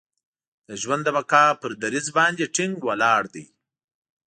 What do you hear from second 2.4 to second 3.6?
ټینګ ولاړ دی.